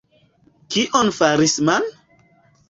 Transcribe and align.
Kion 0.75 1.11
faris 1.19 1.55
Man? 1.69 1.87